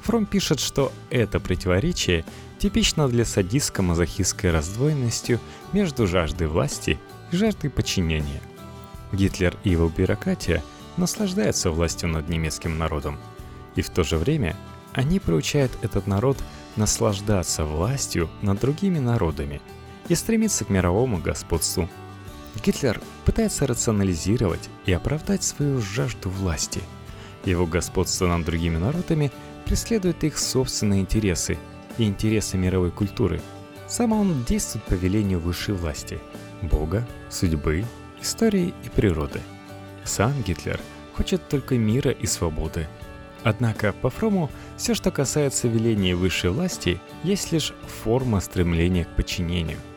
Фром 0.02 0.26
пишет, 0.26 0.60
что 0.60 0.92
это 1.10 1.40
противоречие 1.40 2.24
типично 2.62 3.08
для 3.08 3.24
садистско-мазохистской 3.24 4.52
раздвоенностью 4.52 5.40
между 5.72 6.06
жаждой 6.06 6.46
власти 6.46 6.96
и 7.32 7.36
жаждой 7.36 7.70
подчинения. 7.70 8.40
Гитлер 9.10 9.56
и 9.64 9.70
его 9.70 9.88
бюрократия 9.88 10.62
наслаждаются 10.96 11.72
властью 11.72 12.10
над 12.10 12.28
немецким 12.28 12.78
народом, 12.78 13.18
и 13.74 13.82
в 13.82 13.90
то 13.90 14.04
же 14.04 14.16
время 14.16 14.56
они 14.92 15.18
приучают 15.18 15.72
этот 15.82 16.06
народ 16.06 16.38
наслаждаться 16.76 17.64
властью 17.64 18.30
над 18.42 18.60
другими 18.60 19.00
народами 19.00 19.60
и 20.08 20.14
стремиться 20.14 20.64
к 20.64 20.68
мировому 20.68 21.18
господству– 21.18 21.88
Гитлер 22.64 23.00
пытается 23.24 23.66
рационализировать 23.66 24.68
и 24.84 24.92
оправдать 24.92 25.42
свою 25.42 25.80
жажду 25.80 26.28
власти. 26.28 26.82
Его 27.44 27.66
господство 27.66 28.26
над 28.26 28.44
другими 28.44 28.76
народами 28.76 29.32
преследует 29.64 30.22
их 30.22 30.38
собственные 30.38 31.00
интересы 31.00 31.58
и 31.98 32.04
интересы 32.04 32.56
мировой 32.56 32.90
культуры. 32.90 33.40
Сам 33.88 34.12
он 34.12 34.44
действует 34.44 34.84
по 34.84 34.94
велению 34.94 35.40
высшей 35.40 35.74
власти– 35.74 36.18
Бога, 36.62 37.06
судьбы, 37.28 37.84
истории 38.20 38.72
и 38.84 38.88
природы. 38.88 39.40
Сам 40.04 40.32
Гитлер 40.42 40.80
хочет 41.14 41.48
только 41.48 41.76
мира 41.76 42.10
и 42.10 42.26
свободы. 42.26 42.86
Однако, 43.42 43.92
по 43.92 44.08
Фрому, 44.08 44.50
все, 44.76 44.94
что 44.94 45.10
касается 45.10 45.68
веления 45.68 46.14
высшей 46.14 46.50
власти, 46.50 47.00
есть 47.24 47.52
лишь 47.52 47.74
форма 48.04 48.40
стремления 48.40 49.04
к 49.04 49.16
подчинению– 49.16 49.78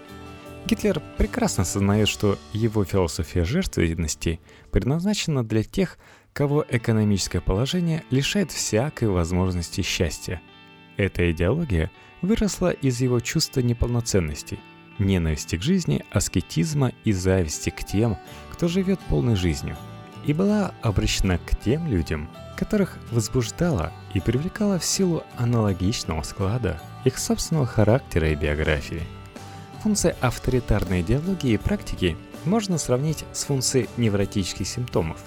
Гитлер 0.65 0.99
прекрасно 1.17 1.61
осознает, 1.61 2.07
что 2.07 2.39
его 2.51 2.83
философия 2.85 3.43
жертвенности 3.43 4.39
предназначена 4.71 5.43
для 5.43 5.63
тех, 5.63 5.99
кого 6.33 6.65
экономическое 6.67 7.39
положение 7.39 8.03
лишает 8.09 8.51
всякой 8.51 9.09
возможности 9.09 9.81
счастья. 9.81 10.41
Эта 10.97 11.31
идеология 11.31 11.91
выросла 12.21 12.71
из 12.71 13.01
его 13.01 13.19
чувства 13.19 13.59
неполноценности, 13.59 14.59
ненависти 14.99 15.57
к 15.57 15.61
жизни, 15.61 16.05
аскетизма 16.11 16.93
и 17.03 17.11
зависти 17.11 17.69
к 17.69 17.83
тем, 17.83 18.17
кто 18.51 18.67
живет 18.67 18.99
полной 19.09 19.35
жизнью, 19.35 19.77
и 20.25 20.33
была 20.33 20.73
обращена 20.81 21.37
к 21.37 21.59
тем 21.59 21.87
людям, 21.87 22.29
которых 22.57 22.97
возбуждала 23.11 23.91
и 24.13 24.19
привлекала 24.19 24.79
в 24.79 24.85
силу 24.85 25.23
аналогичного 25.37 26.23
склада 26.23 26.81
их 27.03 27.17
собственного 27.17 27.65
характера 27.65 28.31
и 28.31 28.35
биографии– 28.35 29.03
Функция 29.85 30.15
авторитарной 30.19 31.01
идеологии 31.01 31.51
и 31.51 31.57
практики 31.57 32.17
можно 32.43 32.79
сравнить 32.79 33.23
с 33.33 33.43
функцией 33.43 33.87
невротических 33.97 34.67
симптомов. 34.67 35.19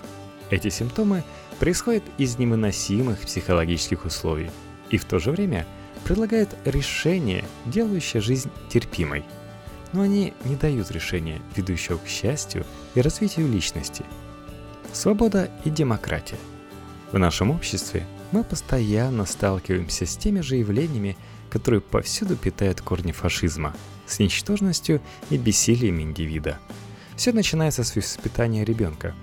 Эти 0.51 0.69
симптомы 0.69 1.23
происходят 1.61 2.03
из 2.19 2.41
невыносимых 2.41 3.21
психологических 3.21 4.05
условий 4.05 4.51
и 4.90 4.99
в 4.99 5.04
то 5.04 5.18
же 5.18 5.30
время 5.30 5.66
предлагают 6.04 6.50
решение, 6.64 7.45
делающее 7.66 8.21
жизнь 8.21 8.50
терпимой. 8.68 9.25
Но 9.92 10.02
они 10.02 10.35
не 10.45 10.57
дают 10.57 10.90
решения, 10.90 11.40
ведущего 11.57 11.98
к 11.98 12.07
счастью 12.07 12.66
и 12.94 13.01
развитию 13.01 13.48
личности. 13.48 14.05
Свобода 14.92 15.51
и 15.64 15.70
демократия. 15.70 16.38
В 17.12 17.18
нашем 17.18 17.51
обществе 17.51 18.07
мы 18.33 18.44
постоянно 18.44 19.24
сталкиваемся 19.24 20.07
с 20.07 20.16
теми 20.16 20.40
же 20.40 20.57
явлениями, 20.57 21.16
которые 21.51 21.81
повсюду 21.81 22.37
питают 22.37 22.81
корни 22.81 23.12
фашизма– 23.12 23.74
с 24.09 24.18
ничтожностью 24.18 25.01
и 25.31 25.37
бессилием 25.37 26.01
индивида. 26.01 26.59
Все 27.16 27.33
начинается 27.33 27.85
с 27.85 27.94
воспитания 27.94 28.64
ребенка. 28.64 29.14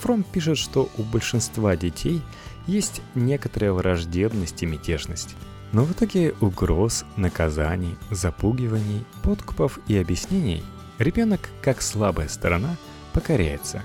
Фром 0.00 0.22
пишет, 0.22 0.58
что 0.58 0.88
у 0.96 1.02
большинства 1.02 1.76
детей 1.76 2.22
есть 2.68 3.02
некоторая 3.16 3.72
враждебность 3.72 4.62
и 4.62 4.66
мятежность. 4.66 5.34
Но 5.72 5.82
в 5.82 5.90
итоге 5.90 6.34
угроз, 6.40 7.04
наказаний, 7.16 7.96
запугиваний, 8.10 9.04
подкупов 9.24 9.80
и 9.88 9.98
объяснений 9.98 10.62
ребенок, 10.98 11.50
как 11.60 11.82
слабая 11.82 12.28
сторона, 12.28 12.76
покоряется. 13.12 13.82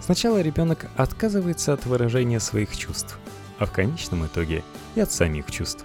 Сначала 0.00 0.40
ребенок 0.40 0.86
отказывается 0.96 1.74
от 1.74 1.84
выражения 1.84 2.40
своих 2.40 2.74
чувств, 2.74 3.18
а 3.58 3.66
в 3.66 3.72
конечном 3.72 4.24
итоге 4.24 4.64
и 4.94 5.00
от 5.00 5.12
самих 5.12 5.50
чувств. 5.50 5.84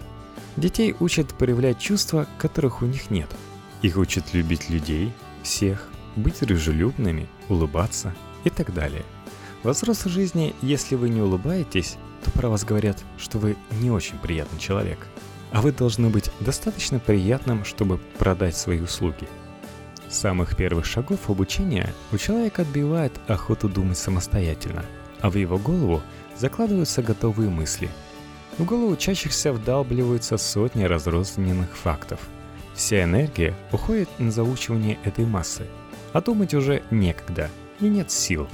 Детей 0.55 0.95
учат 1.01 1.33
проявлять 1.33 1.79
чувства, 1.79 2.25
которых 2.37 2.81
у 2.81 2.85
них 2.85 3.09
нет– 3.09 3.29
их 3.85 3.97
учат 3.97 4.33
любить 4.33 4.71
людей, 4.71 5.13
всех, 5.43 5.89
быть 6.15 6.39
дружелюбными, 6.39 7.27
улыбаться 7.49 8.15
и 8.43 8.49
так 8.49 8.73
далее. 8.73 9.03
В 9.61 10.09
жизни, 10.09 10.55
если 10.63 10.95
вы 10.95 11.09
не 11.09 11.21
улыбаетесь, 11.21 11.97
то 12.25 12.31
про 12.31 12.49
вас 12.49 12.65
говорят, 12.65 13.01
что 13.17 13.37
вы 13.39 13.55
не 13.79 13.89
очень 13.89 14.17
приятный 14.17 14.59
человек. 14.59 15.07
А 15.51 15.61
вы 15.61 15.71
должны 15.71 16.09
быть 16.09 16.31
достаточно 16.41 16.99
приятным, 16.99 17.63
чтобы 17.63 17.99
продать 18.17 18.57
свои 18.57 18.81
услуги. 18.81 19.27
С 20.09 20.17
самых 20.17 20.57
первых 20.57 20.85
шагов 20.85 21.29
обучения 21.29 21.93
у 22.11 22.17
человека 22.17 22.63
отбивает 22.63 23.13
охоту 23.27 23.69
думать 23.69 23.97
самостоятельно, 23.97 24.83
а 25.21 25.29
в 25.29 25.35
его 25.35 25.57
голову 25.57 26.01
закладываются 26.37 27.01
готовые 27.01 27.49
мысли. 27.49 27.89
В 28.57 28.65
голову 28.65 28.91
учащихся 28.91 29.53
вдалбливаются 29.53 30.37
сотни 30.37 30.83
разрозненных 30.83 31.77
фактов– 31.77 32.19
Вся 32.75 33.05
энергия 33.05 33.55
уходит 33.71 34.09
на 34.19 34.31
заучивание 34.31 34.99
этой 35.05 35.25
массы, 35.25 35.65
а 36.11 36.21
думать 36.21 36.53
уже 36.53 36.83
некогда 36.91 37.49
и 37.79 37.85
нет 37.85 38.11
сил. 38.11 38.49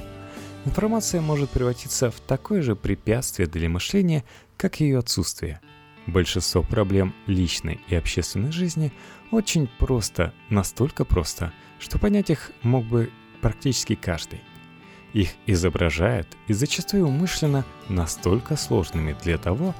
Информация 0.64 1.20
может 1.20 1.50
превратиться 1.50 2.10
в 2.10 2.20
такое 2.20 2.62
же 2.62 2.76
препятствие 2.76 3.48
для 3.48 3.68
мышления, 3.68 4.24
как 4.56 4.78
ее 4.78 4.98
отсутствие. 4.98 5.60
Большинство 6.06 6.62
проблем 6.62 7.14
личной 7.26 7.80
и 7.88 7.96
общественной 7.96 8.52
жизни 8.52 8.92
очень 9.32 9.68
просто, 9.78 10.32
настолько 10.50 11.04
просто, 11.04 11.52
что 11.80 11.98
понять 11.98 12.30
их 12.30 12.52
мог 12.62 12.84
бы 12.84 13.10
практически 13.40 13.96
каждый. 13.96 14.40
Их 15.12 15.30
изображают 15.46 16.28
и 16.46 16.52
зачастую 16.52 17.06
умышленно 17.06 17.64
настолько 17.88 18.56
сложными 18.56 19.16
для 19.22 19.38
того, 19.38 19.74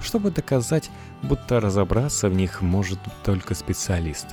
чтобы 0.00 0.30
доказать, 0.30 0.90
будто 1.22 1.60
разобраться 1.60 2.28
в 2.28 2.34
них 2.34 2.60
может 2.60 2.98
только 3.24 3.54
специалист. 3.54 4.26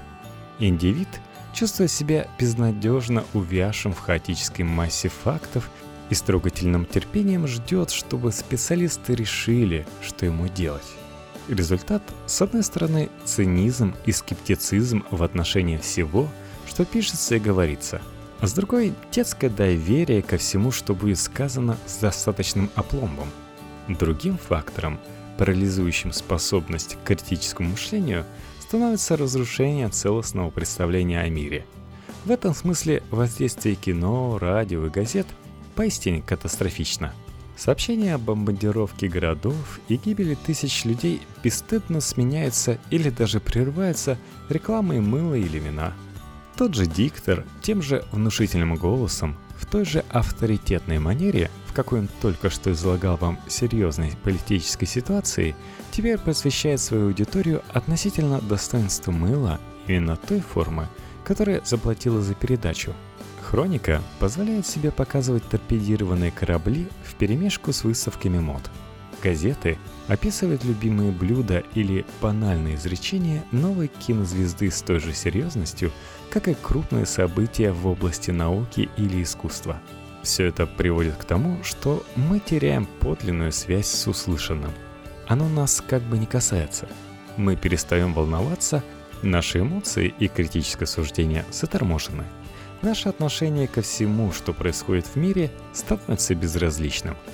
Индивид, 0.60 1.08
чувствуя 1.54 1.88
себя 1.88 2.28
безнадежно 2.40 3.24
увязшим 3.34 3.94
в 3.94 4.00
хаотической 4.00 4.66
массе 4.66 5.10
фактов 5.10 5.70
и 6.12 6.14
с 6.14 6.22
трогательным 6.22 6.86
терпением 6.86 7.48
ждет, 7.48 7.90
чтобы 7.90 8.34
специалисты 8.34 9.16
решили, 9.16 9.88
что 10.04 10.26
ему 10.26 10.50
делать. 10.50 10.86
Результат, 11.48 12.04
с 12.28 12.42
одной 12.42 12.64
стороны, 12.64 13.10
цинизм 13.24 13.96
и 14.06 14.12
скептицизм 14.12 15.06
в 15.10 15.24
отношении 15.24 15.78
всего, 15.78 16.28
что 16.68 16.84
пишется 16.84 17.36
и 17.36 17.40
говорится, 17.40 18.02
а 18.42 18.48
с 18.48 18.54
другой– 18.54 18.94
детское 19.12 19.50
доверие 19.50 20.22
ко 20.22 20.38
всему, 20.38 20.72
что 20.72 20.94
будет 20.94 21.18
сказано 21.18 21.78
с 21.88 21.98
достаточным 21.98 22.70
опломбом. 22.76 23.30
Другим 23.88 24.38
фактором– 24.38 25.00
парализующим 25.38 26.12
способность 26.12 26.96
к 26.96 27.08
критическому 27.08 27.70
мышлению 27.70 28.26
становится 28.60 29.16
разрушение 29.16 29.88
целостного 29.88 30.50
представления 30.50 31.22
о 31.22 31.30
мире. 31.30 31.66
В 32.26 32.32
этом 32.32 32.54
смысле 32.54 33.02
воздействие 33.10 33.76
кино, 33.76 34.38
радио 34.40 34.86
и 34.86 34.90
газет 34.90 35.26
поистине 35.82 36.22
катастрофично. 36.22 37.12
Сообщения 37.58 38.14
о 38.14 38.20
бомбардировке 38.20 39.08
городов 39.08 39.80
и 39.88 39.96
гибели 39.96 40.36
тысяч 40.36 40.86
людей 40.86 41.24
бесстыдно 41.44 42.02
сменяются 42.02 42.78
или 42.92 43.10
даже 43.10 43.40
прерываются 43.40 44.20
рекламой 44.48 45.00
мыла 45.00 45.34
или 45.34 45.58
вина. 45.58 45.94
Тот 46.56 46.76
же 46.76 46.86
диктор 46.86 47.46
тем 47.64 47.82
же 47.82 48.06
внушительным 48.12 48.76
голосом 48.76 49.36
в 49.58 49.66
той 49.66 49.86
же 49.86 50.06
авторитетной 50.10 51.00
манере 51.00 51.50
в 51.66 51.74
какой 51.74 52.02
он 52.02 52.10
только 52.22 52.52
что 52.52 52.72
излагал 52.72 53.18
вам 53.18 53.40
серьезной 53.48 54.14
политической 54.24 54.86
ситуации, 54.86 55.56
теперь 55.90 56.20
просвещает 56.20 56.80
свою 56.80 57.08
аудиторию 57.08 57.64
относительно 57.74 58.40
достоинства 58.40 59.12
мыла 59.12 59.60
именно 59.88 60.16
той 60.16 60.42
формы, 60.42 60.88
которая 61.24 61.62
заплатила 61.66 62.22
за 62.22 62.36
передачу. 62.36 62.94
Хроника 63.52 64.02
позволяет 64.20 64.66
себе 64.66 64.92
показывать 64.92 65.44
торпедированные 65.44 66.32
корабли 66.32 66.88
в 67.04 67.16
перемешку 67.16 67.74
с 67.74 67.84
выставками 67.84 68.40
мод. 68.40 68.62
газеты 69.22 69.78
описывают 70.08 70.64
любимые 70.64 71.12
блюда 71.12 71.62
или 71.76 72.06
банальные 72.22 72.76
изречения 72.76 73.44
новой 73.52 73.90
кинозвезды 73.90 74.72
с 74.72 74.82
той 74.82 75.02
же 75.02 75.14
серьезностью, 75.14 75.92
как 76.30 76.48
и 76.48 76.54
крупные 76.54 77.06
события 77.06 77.74
в 77.74 77.86
области 77.88 78.32
науки 78.32 78.90
или 78.96 79.22
искусства. 79.22 79.82
Все 80.24 80.46
это 80.46 80.66
приводит 80.66 81.18
к 81.18 81.26
тому, 81.26 81.62
что 81.62 82.06
мы 82.16 82.40
теряем 82.40 82.86
подлинную 83.02 83.52
связь 83.52 83.88
с 83.88 84.08
услышанным. 84.08 84.72
Оно 85.28 85.50
нас 85.50 85.84
как 85.86 86.02
бы 86.04 86.18
не 86.18 86.26
касается. 86.26 86.88
Мы 87.36 87.58
перестаем 87.58 88.14
волноваться, 88.14 88.82
наши 89.22 89.60
эмоции 89.60 90.14
и 90.20 90.30
критическое 90.30 90.86
суждение 90.86 91.44
заторможены. 91.52 92.24
Наше 92.82 93.10
отношение 93.10 93.68
ко 93.68 93.82
всему, 93.82 94.32
что 94.32 94.54
происходит 94.54 95.06
в 95.06 95.16
мире, 95.16 95.52
становится 95.74 96.36
безразличным– 96.36 97.16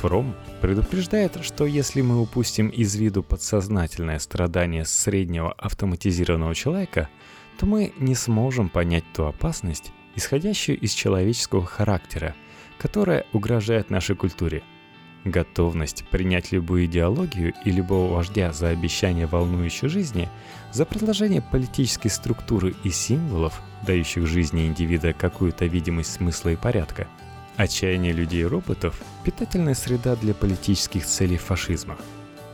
Фром 0.00 0.34
предупреждает, 0.62 1.44
что 1.44 1.66
если 1.66 2.00
мы 2.00 2.22
упустим 2.22 2.68
из 2.68 2.94
виду 2.96 3.22
подсознательное 3.22 4.18
страдание 4.18 4.86
среднего 4.86 5.52
автоматизированного 5.52 6.54
человека, 6.54 7.10
то 7.58 7.66
мы 7.66 7.92
не 7.98 8.14
сможем 8.14 8.70
понять 8.70 9.04
ту 9.14 9.24
опасность, 9.24 9.92
исходящую 10.16 10.80
из 10.80 10.92
человеческого 10.92 11.66
характера, 11.66 12.34
которая 12.78 13.26
угрожает 13.34 13.90
нашей 13.90 14.16
культуре. 14.16 14.62
Готовность 15.26 16.06
принять 16.08 16.50
любую 16.50 16.86
идеологию 16.86 17.52
и 17.66 17.70
любого 17.70 18.14
вождя 18.14 18.54
за 18.54 18.68
обещание 18.68 19.26
волнующей 19.26 19.88
жизни, 19.88 20.30
за 20.72 20.86
предложение 20.86 21.42
политической 21.42 22.08
структуры 22.08 22.74
и 22.84 22.90
символов, 22.90 23.60
дающих 23.86 24.26
жизни 24.26 24.66
индивида 24.66 25.12
какую-то 25.12 25.66
видимость 25.66 26.14
смысла 26.14 26.50
и 26.50 26.56
порядка– 26.56 27.06
Отчаяние 27.60 28.12
людей 28.12 28.40
и 28.40 28.46
роботов– 28.46 29.02
питательная 29.24 29.74
среда 29.74 30.16
для 30.16 30.32
политических 30.32 31.04
целей 31.04 31.36
фашизма. 31.36 31.98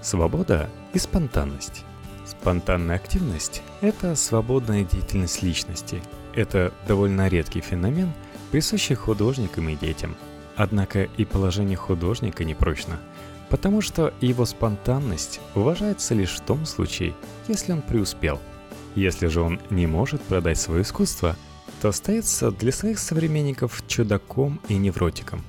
Свобода 0.02 0.68
и 0.94 0.98
спонтанность. 0.98 1.84
Спонтанная 2.24 2.96
активность– 2.96 3.62
это 3.82 4.16
свободная 4.16 4.82
деятельность 4.82 5.44
личности. 5.44 6.02
Это 6.34 6.72
довольно 6.88 7.28
редкий 7.28 7.60
феномен, 7.60 8.12
присущий 8.50 8.96
художникам 8.96 9.68
и 9.68 9.76
детям. 9.76 10.16
Однако 10.56 11.04
и 11.04 11.24
положение 11.24 11.76
художника 11.76 12.42
непрочно, 12.42 12.98
потому 13.48 13.82
что 13.82 14.12
его 14.20 14.44
спонтанность 14.44 15.38
уважается 15.54 16.14
лишь 16.14 16.34
в 16.34 16.40
том 16.40 16.66
случае, 16.66 17.14
если 17.46 17.70
он 17.70 17.82
преуспел. 17.82 18.40
Если 18.96 19.28
же 19.28 19.40
он 19.40 19.60
не 19.70 19.86
может 19.86 20.20
продать 20.22 20.58
свое 20.58 20.82
искусство– 20.82 21.36
то 21.80 21.88
остается 21.88 22.50
для 22.50 22.72
своих 22.72 22.98
современников 22.98 23.82
чудаком 23.86 24.60
и 24.68 24.76
невротиком. 24.76 25.42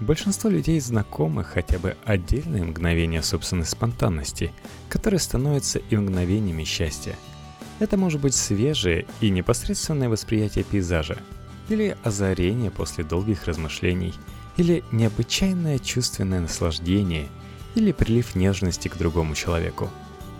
Большинство 0.00 0.50
людей 0.50 0.80
знакомы 0.80 1.44
хотя 1.44 1.78
бы 1.78 1.96
отдельные 2.04 2.64
мгновения 2.64 3.22
собственной 3.22 3.64
спонтанности, 3.64 4.52
которые 4.88 5.20
становятся 5.20 5.78
и 5.78 5.96
мгновениями 5.96 6.64
счастья. 6.64 7.14
Это 7.78 7.96
может 7.96 8.20
быть 8.20 8.34
свежее 8.34 9.06
и 9.20 9.30
непосредственное 9.30 10.08
восприятие 10.08 10.64
пейзажа, 10.64 11.18
или 11.68 11.96
озарение 12.02 12.70
после 12.70 13.04
долгих 13.04 13.46
размышлений, 13.46 14.14
или 14.56 14.84
необычайное 14.92 15.78
чувственное 15.78 16.40
наслаждение, 16.40 17.28
или 17.74 17.92
прилив 17.92 18.34
нежности 18.34 18.88
к 18.88 18.96
другому 18.96 19.34
человеку. 19.34 19.90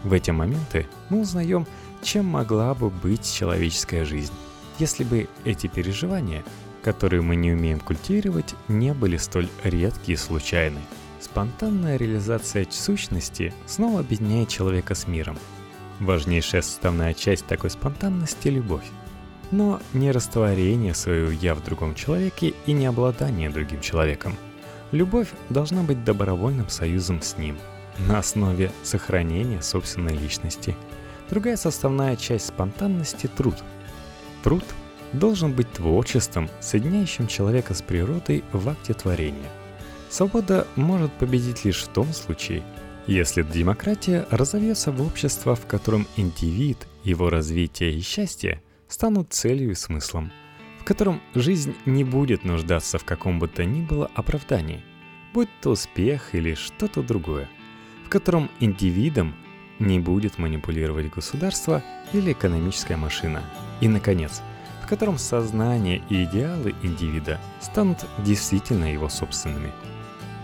В 0.03 0.13
эти 0.13 0.31
моменты 0.31 0.87
мы 1.09 1.21
узнаем, 1.21 1.67
чем 2.05 2.27
могла 2.27 2.75
бы 2.75 2.91
быть 2.91 3.33
человеческая 3.33 4.05
жизнь. 4.05 4.33
Если 4.79 5.03
бы 5.03 5.29
эти 5.45 5.67
переживания, 5.67 6.45
которые 6.83 7.23
мы 7.23 7.35
не 7.35 7.53
умеем 7.53 7.81
культивировать, 7.81 8.55
не 8.69 8.93
были 8.93 9.17
столь 9.17 9.49
редки 9.65 10.13
и 10.13 10.17
случайны. 10.17 10.81
Спонтанная 11.21 11.97
реализация 11.97 12.67
сущности 12.71 13.55
снова 13.67 14.01
объединяет 14.01 14.51
человека 14.51 14.95
с 14.95 15.09
миром. 15.09 15.39
Важнейшая 15.99 16.61
составная 16.63 17.15
часть 17.15 17.47
такой 17.47 17.71
спонтанности– 17.71 18.49
любовь. 18.51 18.85
Но 19.51 19.81
не 19.93 20.11
растворение 20.11 20.95
своего 20.95 21.31
«я» 21.31 21.55
в 21.55 21.65
другом 21.65 21.95
человеке 21.95 22.55
и 22.67 22.73
не 22.73 22.87
обладание 22.87 23.49
другим 23.49 23.81
человеком. 23.81 24.37
Любовь 24.91 25.29
должна 25.49 25.83
быть 25.83 26.05
добровольным 26.05 26.69
союзом 26.69 27.23
с 27.23 27.39
ним, 27.39 27.57
на 28.07 28.19
основе 28.19 28.71
сохранения 28.83 29.63
собственной 29.63 30.17
личности. 30.17 30.77
Другая 31.31 31.57
составная 31.57 32.17
часть 32.17 32.47
спонтанности– 32.49 33.27
труд– 33.37 33.57
Труд 34.45 34.63
должен 35.15 35.55
быть 35.55 35.73
творчеством, 35.73 36.51
соединяющим 36.61 37.27
человека 37.29 37.73
с 37.73 37.81
природой 37.81 38.45
в 38.53 38.69
акте 38.69 38.93
творения. 38.93 39.51
Свобода 40.11 40.67
может 40.77 41.15
победить 41.15 41.65
лишь 41.65 41.83
в 41.83 41.89
том 41.89 42.13
случае, 42.13 42.63
если 43.07 43.43
демократия 43.43 44.27
разовьется 44.31 44.93
в 44.93 45.01
общество, 45.01 45.57
в 45.57 45.67
котором 45.67 46.07
индивид, 46.17 46.87
его 47.05 47.31
развитие 47.31 47.95
и 47.95 48.03
счастье 48.03 48.63
станут 48.87 49.33
целью 49.33 49.71
и 49.71 49.75
смыслом, 49.75 50.31
в 50.79 50.85
котором 50.85 51.23
жизнь 51.35 51.75
не 51.87 52.05
будет 52.05 52.45
нуждаться 52.45 52.99
в 52.99 53.05
каком 53.05 53.39
бы 53.39 53.49
то 53.49 53.65
ни 53.65 53.81
было 53.81 54.11
оправдании, 54.15 54.85
будь 55.33 55.49
то 55.63 55.71
успех 55.71 56.35
или 56.35 56.53
что-то 56.53 57.03
другое, 57.03 57.49
в 58.05 58.11
котором 58.11 58.51
индивидом 58.61 59.35
не 59.79 59.99
будет 59.99 60.39
манипулировать 60.39 61.13
государство 61.13 61.83
или 62.13 62.33
экономическая 62.33 62.97
машина. 62.97 63.43
И, 63.81 63.89
наконец, 63.89 64.43
в 64.83 64.87
котором 64.87 65.19
сознание 65.19 66.03
и 66.09 66.25
идеалы 66.25 66.75
индивида 66.83 67.41
станут 67.61 68.05
действительно 68.19 68.93
его 68.93 69.09
собственными. 69.09 69.73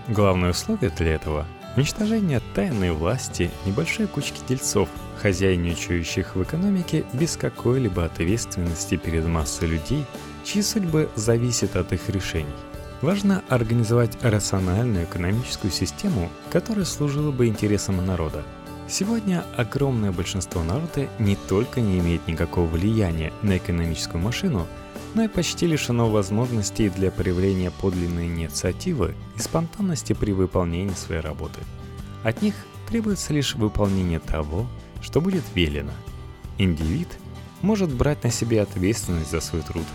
Главное 0.09 0.51
условие 0.51 0.91
для 0.91 1.15
этого– 1.15 1.47
уничтожение 1.77 2.41
тайной 2.55 2.91
власти 2.91 3.51
небольшой 3.67 4.07
кучки 4.07 4.41
дельцов, 4.49 4.89
хозяйничающих 5.21 6.35
в 6.35 6.43
экономике 6.43 7.05
без 7.13 7.37
какой-либо 7.37 8.05
ответственности 8.07 8.97
перед 8.97 9.27
массой 9.27 9.69
людей, 9.69 10.05
чьи 10.43 10.63
судьбы 10.63 11.11
зависят 11.15 11.77
от 11.77 11.93
их 11.93 12.09
решений. 12.09 12.49
Важно 13.03 13.43
организовать 13.49 14.19
рациональную 14.23 15.05
экономическую 15.05 15.71
систему, 15.71 16.31
которая 16.51 16.85
служила 16.85 17.31
бы 17.31 17.47
интересам 17.47 18.05
народа– 18.05 18.43
Сегодня 18.91 19.45
огромное 19.57 20.11
большинство 20.11 20.65
народа 20.65 21.09
не 21.21 21.37
только 21.37 21.81
не 21.81 22.01
имеет 22.01 22.27
никакого 22.27 22.67
влияния 22.67 23.33
на 23.41 23.57
экономическую 23.57 24.21
машину, 24.21 24.67
но 25.15 25.23
и 25.23 25.29
почти 25.29 25.69
лишено 25.69 26.11
возможностей 26.11 26.89
для 26.89 27.13
проявления 27.13 27.71
подлинной 27.71 28.27
инициативы 28.27 29.15
и 29.37 29.39
спонтанности 29.39 30.13
при 30.13 30.33
выполнении 30.33 30.95
своей 30.95 31.21
работы. 31.21 31.61
От 32.25 32.43
них 32.43 32.55
требуется 32.89 33.33
лишь 33.33 33.55
выполнение 33.55 34.19
того, 34.19 34.67
что 35.01 35.21
будет 35.21 35.45
велено. 35.55 35.93
Индивид 36.59 37.09
может 37.63 37.95
брать 37.95 38.25
на 38.25 38.33
себе 38.33 38.61
ответственность 38.61 39.31
за 39.31 39.41
свой 39.41 39.63
труд 39.63 39.87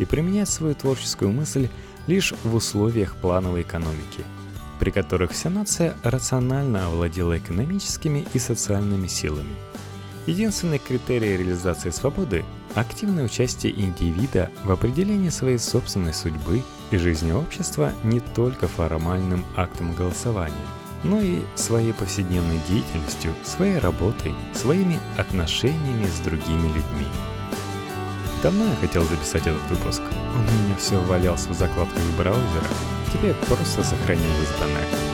и 0.00 0.04
применять 0.04 0.48
свою 0.48 0.74
творческую 0.74 1.30
мысль 1.30 1.68
лишь 2.08 2.34
в 2.42 2.52
условиях 2.56 3.14
плановой 3.20 3.62
экономики– 3.62 4.24
при 4.80 4.90
которых 4.90 5.32
вся 5.32 5.50
нация 5.50 5.94
рационально 6.02 6.86
овладела 6.86 7.36
экономическими 7.38 8.26
и 8.32 8.38
социальными 8.38 9.06
силами. 9.06 9.54
Единственный 10.26 10.78
критерий 10.78 11.36
реализации 11.36 11.90
свободы– 11.90 12.44
активное 12.74 13.24
участие 13.24 13.78
индивида 13.78 14.50
в 14.64 14.70
определении 14.72 15.28
своей 15.28 15.58
собственной 15.58 16.14
судьбы 16.14 16.62
и 16.90 16.96
жизни 16.96 17.32
общества 17.32 17.92
не 18.04 18.20
только 18.20 18.68
формальным 18.68 19.44
актом 19.56 19.94
голосования, 19.94 20.54
но 21.04 21.20
и 21.20 21.40
своей 21.56 21.92
повседневной 21.92 22.60
деятельностью, 22.68 23.34
своей 23.44 23.78
работой, 23.78 24.34
своими 24.54 24.98
отношениями 25.18 26.06
с 26.06 26.20
другими 26.20 26.68
людьми. 26.68 27.06
Давно 28.42 28.64
я 28.64 28.76
хотел 28.76 29.04
записать 29.04 29.46
этот 29.46 29.62
выпуск. 29.68 30.00
Он 30.34 30.40
у 30.40 30.64
меня 30.64 30.76
все 30.78 30.98
валялся 31.02 31.50
в 31.50 31.54
закладках 31.54 32.02
браузера, 32.16 32.66
Теперь 33.12 33.34
просто 33.48 33.82
сохранил 33.82 34.30
избранное. 34.42 35.09